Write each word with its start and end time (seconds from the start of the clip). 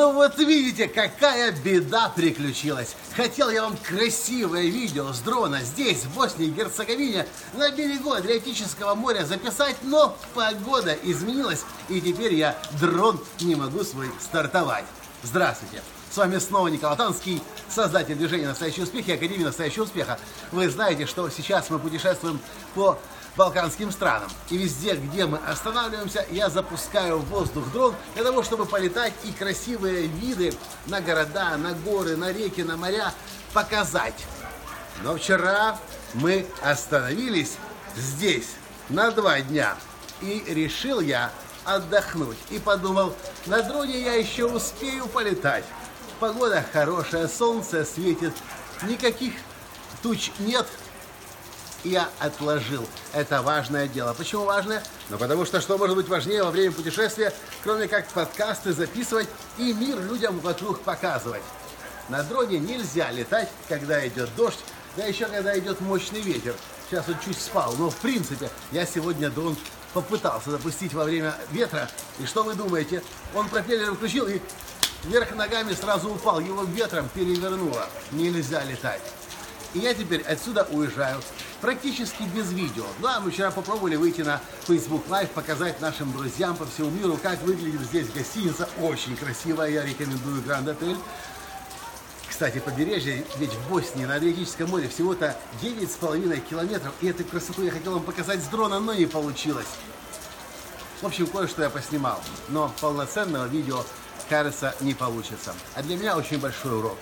Ну 0.00 0.14
вот 0.14 0.38
видите, 0.38 0.88
какая 0.88 1.52
беда 1.52 2.08
приключилась. 2.08 2.96
Хотел 3.14 3.50
я 3.50 3.64
вам 3.64 3.76
красивое 3.76 4.62
видео 4.62 5.12
с 5.12 5.20
дрона 5.20 5.60
здесь, 5.60 6.04
в 6.04 6.14
Боснии 6.14 6.46
и 6.46 6.50
Герцеговине, 6.50 7.26
на 7.52 7.70
берегу 7.70 8.12
Адриатического 8.12 8.94
моря 8.94 9.26
записать, 9.26 9.76
но 9.82 10.16
погода 10.32 10.96
изменилась, 11.02 11.66
и 11.90 12.00
теперь 12.00 12.32
я 12.32 12.56
дрон 12.80 13.20
не 13.40 13.56
могу 13.56 13.84
свой 13.84 14.10
стартовать. 14.22 14.86
Здравствуйте! 15.22 15.82
С 16.10 16.16
вами 16.16 16.38
снова 16.38 16.66
Николай 16.66 16.96
Танский, 16.96 17.40
создатель 17.68 18.16
движения 18.16 18.48
«Настоящий 18.48 18.82
успех» 18.82 19.06
и 19.06 19.12
Академии 19.12 19.44
«Настоящего 19.44 19.84
успеха». 19.84 20.18
Вы 20.50 20.68
знаете, 20.68 21.06
что 21.06 21.30
сейчас 21.30 21.70
мы 21.70 21.78
путешествуем 21.78 22.40
по 22.74 22.98
балканским 23.36 23.92
странам. 23.92 24.28
И 24.48 24.56
везде, 24.56 24.96
где 24.96 25.26
мы 25.26 25.38
останавливаемся, 25.38 26.26
я 26.32 26.50
запускаю 26.50 27.18
в 27.18 27.26
воздух 27.26 27.70
дрон 27.72 27.94
для 28.14 28.24
того, 28.24 28.42
чтобы 28.42 28.66
полетать 28.66 29.12
и 29.22 29.30
красивые 29.30 30.08
виды 30.08 30.52
на 30.86 31.00
города, 31.00 31.56
на 31.56 31.74
горы, 31.74 32.16
на 32.16 32.32
реки, 32.32 32.62
на 32.62 32.76
моря 32.76 33.14
показать. 33.52 34.26
Но 35.04 35.16
вчера 35.16 35.78
мы 36.14 36.44
остановились 36.60 37.56
здесь 37.96 38.48
на 38.88 39.12
два 39.12 39.40
дня. 39.42 39.76
И 40.22 40.42
решил 40.48 41.00
я 41.00 41.30
отдохнуть. 41.64 42.36
И 42.50 42.58
подумал, 42.58 43.14
на 43.46 43.62
дроне 43.62 44.02
я 44.02 44.14
еще 44.14 44.46
успею 44.46 45.06
полетать. 45.06 45.64
Погода 46.20 46.62
хорошая, 46.70 47.28
солнце 47.28 47.82
светит, 47.82 48.34
никаких 48.82 49.32
туч 50.02 50.30
нет. 50.38 50.66
Я 51.82 52.10
отложил 52.18 52.86
это 53.14 53.40
важное 53.40 53.88
дело. 53.88 54.12
Почему 54.12 54.44
важное? 54.44 54.82
Ну, 55.08 55.16
потому 55.16 55.46
что 55.46 55.62
что 55.62 55.78
может 55.78 55.96
быть 55.96 56.08
важнее 56.08 56.44
во 56.44 56.50
время 56.50 56.72
путешествия, 56.72 57.32
кроме 57.64 57.88
как 57.88 58.06
подкасты 58.08 58.74
записывать 58.74 59.28
и 59.56 59.72
мир 59.72 59.98
людям 59.98 60.38
вокруг 60.40 60.82
показывать. 60.82 61.40
На 62.10 62.22
дроне 62.22 62.58
нельзя 62.58 63.10
летать, 63.10 63.48
когда 63.66 64.06
идет 64.06 64.28
дождь, 64.36 64.60
да 64.98 65.06
еще 65.06 65.24
когда 65.24 65.58
идет 65.58 65.80
мощный 65.80 66.20
ветер. 66.20 66.54
Сейчас 66.90 67.08
он 67.08 67.16
чуть 67.24 67.40
спал, 67.40 67.74
но 67.78 67.88
в 67.88 67.96
принципе 67.96 68.50
я 68.72 68.84
сегодня 68.84 69.30
дрон 69.30 69.56
попытался 69.94 70.50
запустить 70.50 70.92
во 70.92 71.04
время 71.04 71.34
ветра. 71.50 71.88
И 72.18 72.26
что 72.26 72.42
вы 72.42 72.54
думаете? 72.54 73.02
Он 73.34 73.48
пропеллер 73.48 73.94
включил 73.94 74.26
и 74.26 74.42
вверх 75.04 75.34
ногами 75.34 75.72
сразу 75.72 76.10
упал, 76.10 76.40
его 76.40 76.64
ветром 76.64 77.08
перевернуло. 77.14 77.86
Нельзя 78.12 78.64
летать. 78.64 79.02
И 79.72 79.78
я 79.78 79.94
теперь 79.94 80.22
отсюда 80.22 80.66
уезжаю 80.70 81.20
практически 81.60 82.24
без 82.34 82.52
видео. 82.52 82.84
Да, 83.00 83.20
мы 83.20 83.30
вчера 83.30 83.50
попробовали 83.50 83.96
выйти 83.96 84.22
на 84.22 84.40
Facebook 84.66 85.06
Live, 85.08 85.28
показать 85.28 85.80
нашим 85.80 86.12
друзьям 86.12 86.56
по 86.56 86.66
всему 86.66 86.90
миру, 86.90 87.18
как 87.22 87.40
выглядит 87.42 87.82
здесь 87.82 88.08
гостиница. 88.08 88.68
Очень 88.80 89.16
красивая, 89.16 89.70
я 89.70 89.84
рекомендую 89.84 90.42
Гранд 90.42 90.68
Отель. 90.68 90.96
Кстати, 92.28 92.58
побережье, 92.58 93.24
ведь 93.36 93.52
в 93.52 93.68
Боснии 93.68 94.06
на 94.06 94.14
Адриатическом 94.14 94.70
море 94.70 94.88
всего-то 94.88 95.36
9,5 95.62 96.40
километров. 96.40 96.94
И 97.02 97.08
эту 97.08 97.24
красоту 97.24 97.62
я 97.62 97.70
хотел 97.70 97.92
вам 97.92 98.02
показать 98.02 98.42
с 98.42 98.46
дрона, 98.46 98.80
но 98.80 98.94
не 98.94 99.06
получилось. 99.06 99.66
В 101.02 101.06
общем, 101.06 101.26
кое-что 101.26 101.62
я 101.62 101.70
поснимал. 101.70 102.18
Но 102.48 102.72
полноценного 102.80 103.46
видео, 103.46 103.84
кажется, 104.30 104.74
не 104.80 104.94
получится. 104.94 105.52
А 105.74 105.82
для 105.82 105.96
меня 105.96 106.16
очень 106.16 106.38
большой 106.38 106.78
урок. 106.78 106.96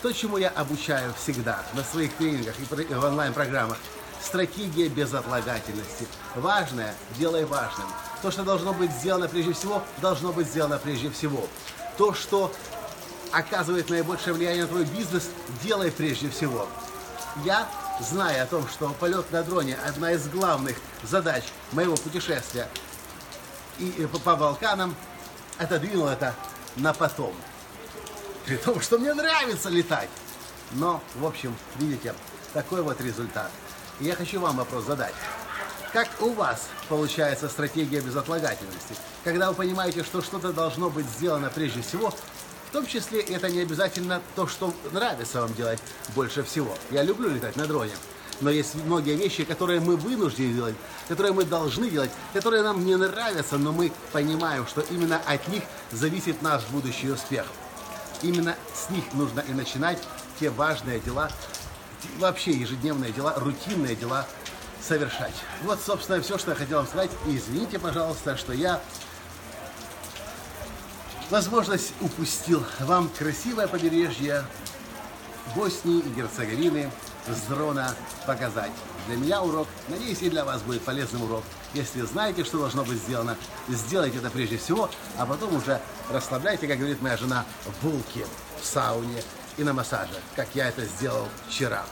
То, 0.00 0.10
чему 0.10 0.38
я 0.38 0.48
обучаю 0.48 1.14
всегда 1.14 1.62
на 1.74 1.84
своих 1.84 2.12
тренингах 2.14 2.56
и 2.58 2.64
в 2.94 3.04
онлайн-программах. 3.04 3.76
Стратегия 4.20 4.88
безотлагательности. 4.88 6.06
Важное 6.34 6.94
делай 7.18 7.44
важным. 7.44 7.86
То, 8.22 8.30
что 8.30 8.42
должно 8.42 8.72
быть 8.72 8.90
сделано 8.90 9.28
прежде 9.28 9.52
всего, 9.52 9.82
должно 9.98 10.32
быть 10.32 10.46
сделано 10.46 10.78
прежде 10.78 11.10
всего. 11.10 11.46
То, 11.98 12.14
что 12.14 12.52
оказывает 13.32 13.90
наибольшее 13.90 14.32
влияние 14.32 14.62
на 14.62 14.68
твой 14.68 14.84
бизнес, 14.84 15.28
делай 15.62 15.90
прежде 15.90 16.30
всего. 16.30 16.66
Я, 17.44 17.68
зная 18.00 18.44
о 18.44 18.46
том, 18.46 18.66
что 18.68 18.88
полет 18.98 19.30
на 19.30 19.42
дроне 19.42 19.76
одна 19.86 20.12
из 20.12 20.26
главных 20.28 20.76
задач 21.02 21.44
моего 21.72 21.96
путешествия 21.96 22.68
и 23.78 24.06
по, 24.10 24.18
по 24.18 24.36
Балканам, 24.36 24.94
отодвинул 25.58 26.06
это 26.06 26.34
на 26.76 26.92
потом. 26.92 27.34
При 28.46 28.56
том, 28.56 28.80
что 28.80 28.98
мне 28.98 29.14
нравится 29.14 29.68
летать. 29.68 30.08
Но, 30.72 31.02
в 31.14 31.26
общем, 31.26 31.54
видите, 31.76 32.14
такой 32.52 32.82
вот 32.82 33.00
результат. 33.00 33.50
Я 34.00 34.14
хочу 34.14 34.40
вам 34.40 34.56
вопрос 34.56 34.84
задать. 34.84 35.14
Как 35.92 36.08
у 36.20 36.30
вас 36.30 36.68
получается 36.88 37.48
стратегия 37.48 38.00
безотлагательности? 38.00 38.94
Когда 39.24 39.50
вы 39.50 39.54
понимаете, 39.54 40.02
что 40.02 40.22
что-то 40.22 40.52
должно 40.52 40.88
быть 40.88 41.06
сделано 41.06 41.50
прежде 41.54 41.82
всего, 41.82 42.10
в 42.10 42.72
том 42.72 42.86
числе 42.86 43.20
это 43.20 43.50
не 43.50 43.60
обязательно 43.60 44.22
то, 44.34 44.46
что 44.46 44.72
нравится 44.92 45.42
вам 45.42 45.52
делать 45.52 45.78
больше 46.14 46.42
всего. 46.42 46.74
Я 46.90 47.02
люблю 47.02 47.28
летать 47.28 47.56
на 47.56 47.66
дроне. 47.66 47.92
Но 48.42 48.50
есть 48.50 48.74
многие 48.74 49.14
вещи, 49.14 49.44
которые 49.44 49.80
мы 49.80 49.96
вынуждены 49.96 50.52
делать, 50.52 50.74
которые 51.08 51.32
мы 51.32 51.44
должны 51.44 51.88
делать, 51.88 52.10
которые 52.32 52.62
нам 52.64 52.84
не 52.84 52.96
нравятся, 52.96 53.56
но 53.56 53.72
мы 53.72 53.92
понимаем, 54.10 54.66
что 54.66 54.80
именно 54.80 55.20
от 55.26 55.46
них 55.46 55.62
зависит 55.92 56.42
наш 56.42 56.64
будущий 56.66 57.08
успех. 57.08 57.46
Именно 58.20 58.56
с 58.74 58.90
них 58.90 59.04
нужно 59.14 59.40
и 59.48 59.52
начинать 59.52 59.98
те 60.40 60.50
важные 60.50 60.98
дела, 60.98 61.30
вообще 62.18 62.50
ежедневные 62.50 63.12
дела, 63.12 63.34
рутинные 63.36 63.94
дела 63.94 64.26
совершать. 64.80 65.34
Вот, 65.62 65.80
собственно, 65.80 66.20
все, 66.20 66.36
что 66.36 66.50
я 66.50 66.56
хотел 66.56 66.78
вам 66.78 66.88
сказать. 66.88 67.10
И 67.28 67.36
извините, 67.36 67.78
пожалуйста, 67.78 68.36
что 68.36 68.52
я 68.52 68.80
возможность 71.30 71.92
упустил 72.00 72.64
вам 72.80 73.08
красивое 73.08 73.68
побережье 73.68 74.44
Боснии 75.54 76.00
и 76.00 76.08
Герцеговины 76.10 76.90
с 77.26 77.40
дрона 77.48 77.94
показать. 78.26 78.70
Для 79.06 79.16
меня 79.16 79.42
урок, 79.42 79.68
надеюсь, 79.88 80.22
и 80.22 80.30
для 80.30 80.44
вас 80.44 80.62
будет 80.62 80.82
полезным 80.82 81.22
урок. 81.22 81.42
Если 81.74 82.02
знаете, 82.02 82.44
что 82.44 82.58
должно 82.58 82.84
быть 82.84 82.98
сделано, 82.98 83.36
сделайте 83.68 84.18
это 84.18 84.30
прежде 84.30 84.58
всего, 84.58 84.90
а 85.18 85.26
потом 85.26 85.56
уже 85.56 85.80
расслабляйте, 86.10 86.68
как 86.68 86.78
говорит 86.78 87.00
моя 87.02 87.16
жена, 87.16 87.44
булки 87.82 88.24
в 88.60 88.64
сауне 88.64 89.22
и 89.56 89.64
на 89.64 89.72
массаже, 89.72 90.20
как 90.36 90.48
я 90.54 90.68
это 90.68 90.84
сделал 90.84 91.28
вчера. 91.48 91.84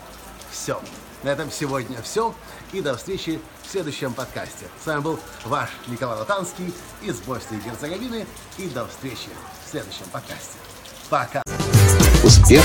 Все. 0.51 0.81
На 1.23 1.29
этом 1.29 1.51
сегодня 1.51 2.01
все. 2.03 2.35
И 2.73 2.81
до 2.81 2.97
встречи 2.97 3.41
в 3.63 3.71
следующем 3.71 4.15
подкасте. 4.15 4.67
С 4.83 4.87
вами 4.87 5.01
был 5.01 5.21
ваш 5.45 5.69
Николай 5.87 6.19
Латанский 6.19 6.73
из 7.03 7.19
Боснии 7.21 7.59
и 7.59 7.69
Герцеговины. 7.69 8.27
И 8.59 8.69
до 8.69 8.87
встречи 8.87 9.29
в 9.67 9.71
следующем 9.71 10.07
подкасте. 10.13 10.59
Пока. 11.09 11.43
Успех. 12.25 12.65